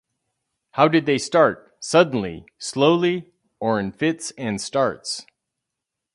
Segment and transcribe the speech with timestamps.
[0.71, 5.27] How did they start, suddenly, slowly or in fits and starts?